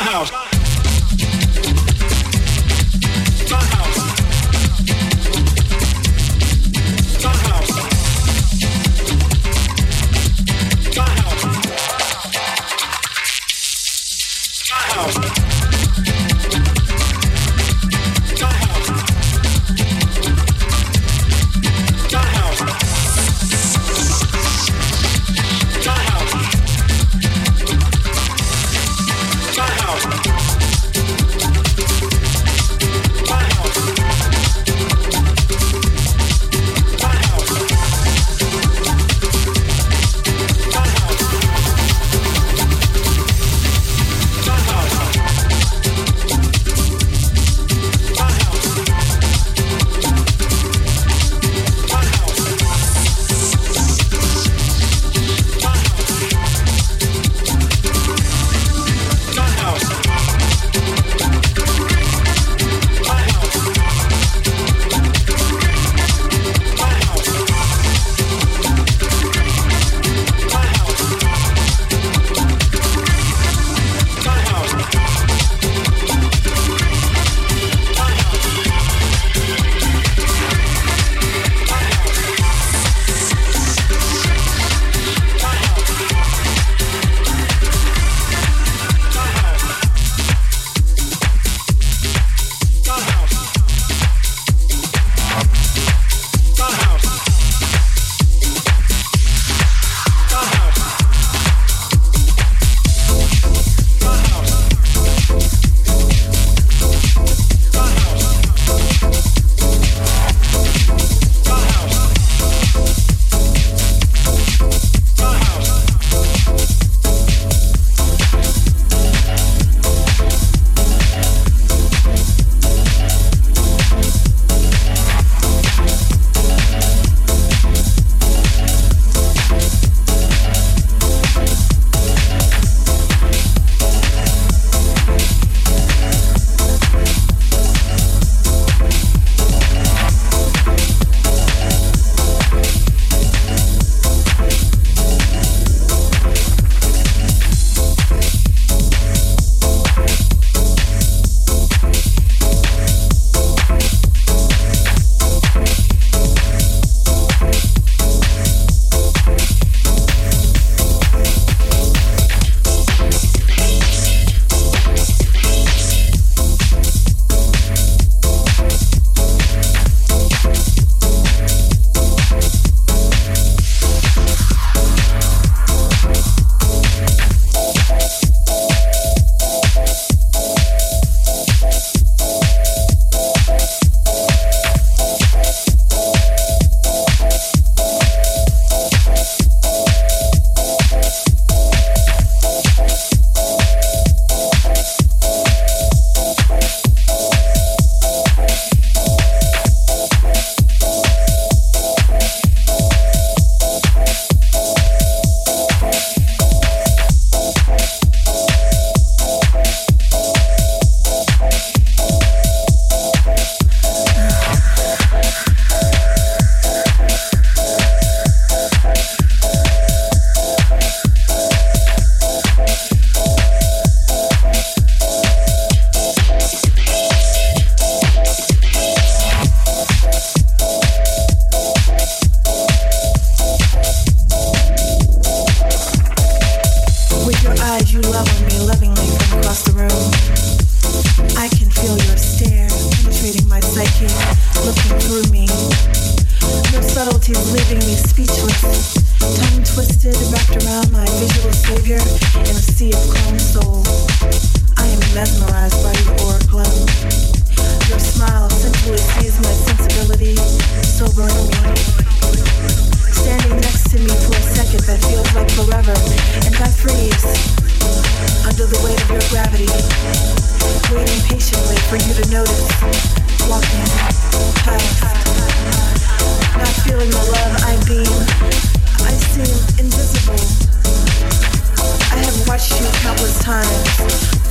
[0.00, 0.55] house.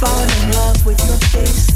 [0.06, 1.75] fall in love with your face.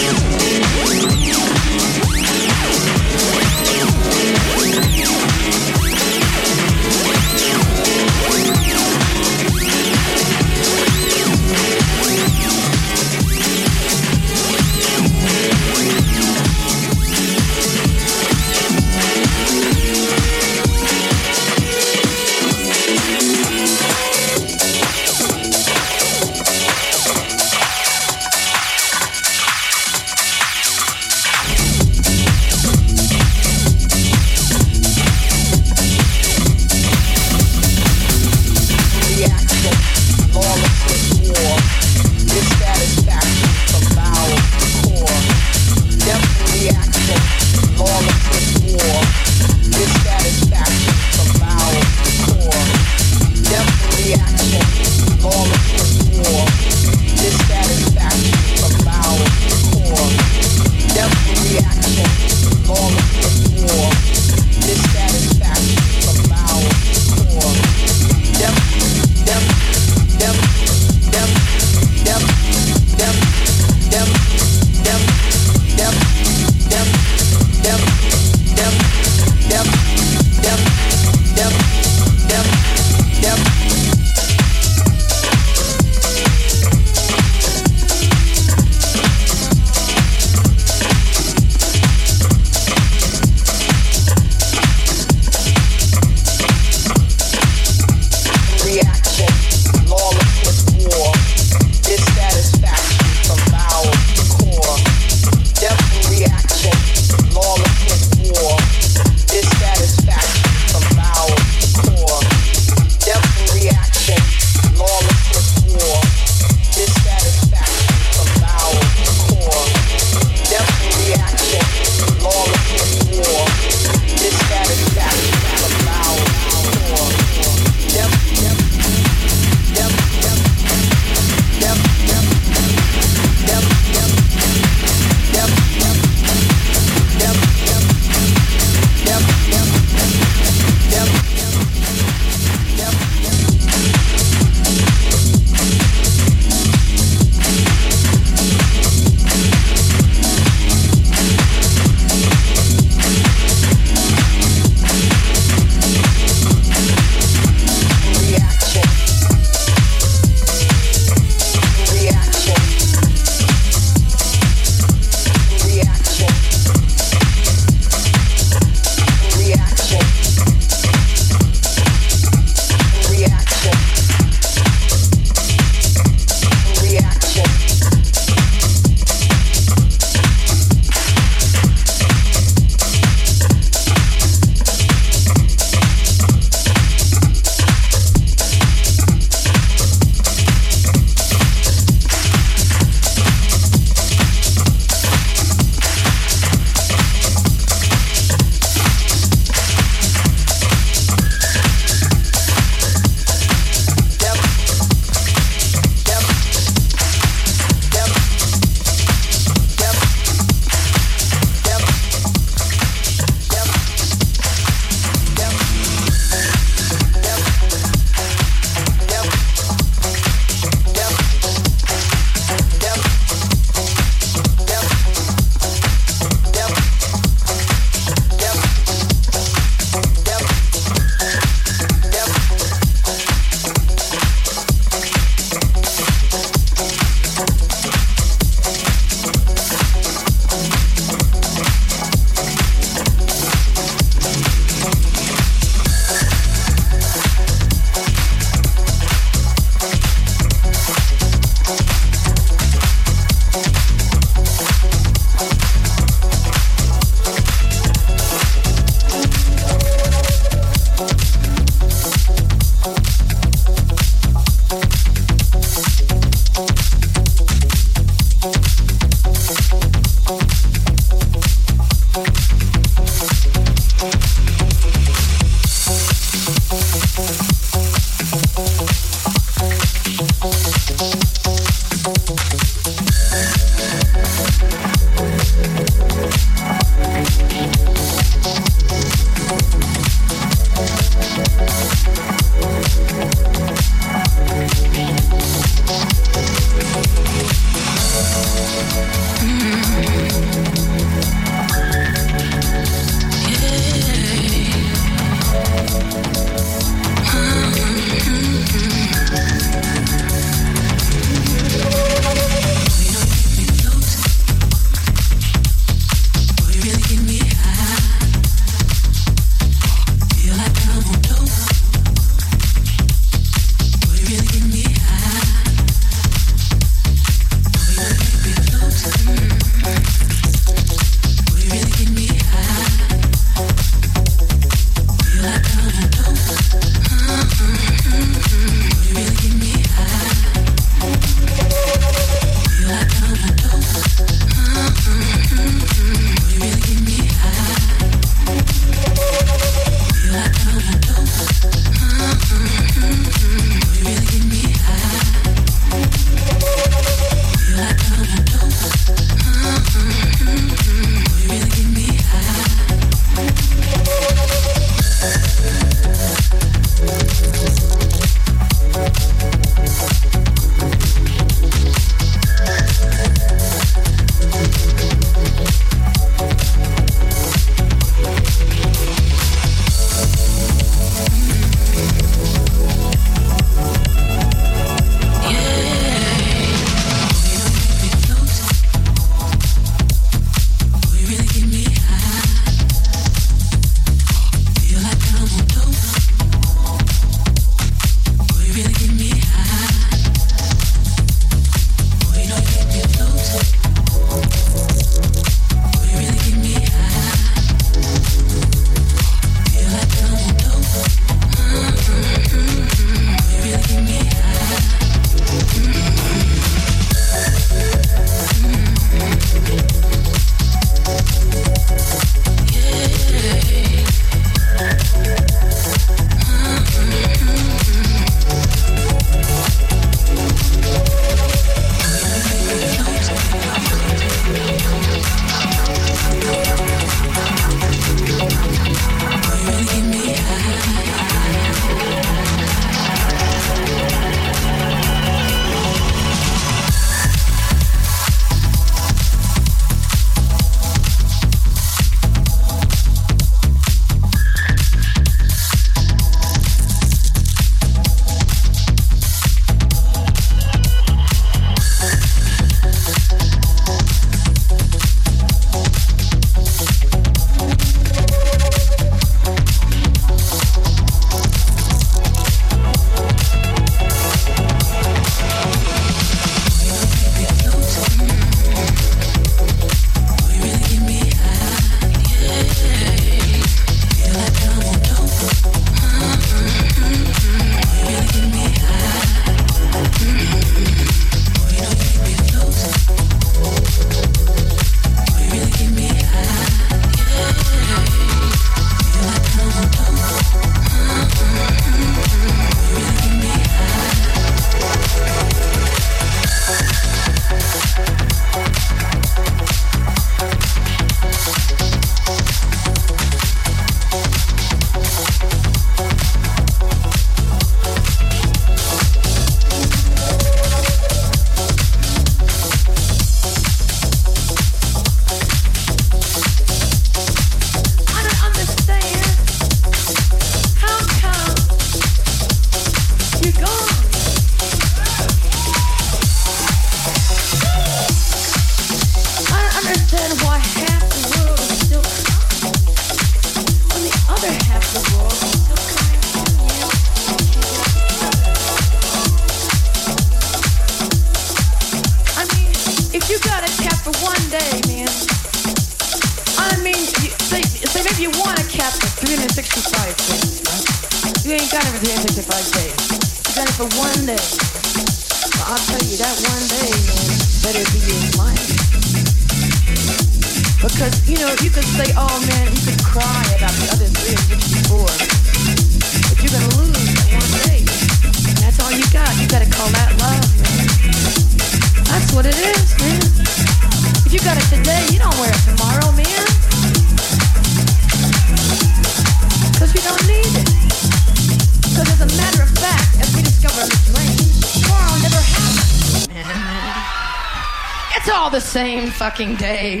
[599.38, 600.00] Fucking day,